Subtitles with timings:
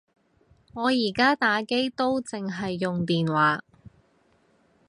[0.73, 3.63] 我而家打機都剩係用電話